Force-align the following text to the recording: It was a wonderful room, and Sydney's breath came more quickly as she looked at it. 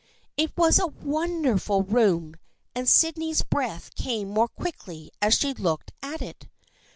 It 0.35 0.51
was 0.57 0.79
a 0.79 0.87
wonderful 0.87 1.83
room, 1.83 2.33
and 2.73 2.89
Sydney's 2.89 3.43
breath 3.43 3.93
came 3.93 4.29
more 4.31 4.47
quickly 4.47 5.11
as 5.21 5.35
she 5.37 5.53
looked 5.53 5.91
at 6.01 6.23
it. 6.23 6.49